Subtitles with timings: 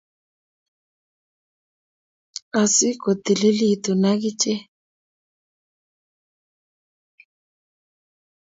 [2.61, 4.53] Asikotiilitu akiche